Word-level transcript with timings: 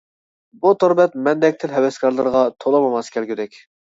بۇ 0.63 0.71
تور 0.83 0.95
بەت 0.99 1.17
مەندەك 1.27 1.59
تىل 1.63 1.75
ھەۋەسكارلىرىغا 1.77 2.41
تولىمۇ 2.65 2.91
ماس 2.97 3.15
كەلگۈدەك. 3.17 3.63